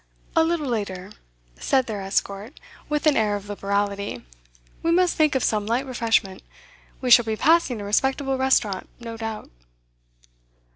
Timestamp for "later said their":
0.65-2.01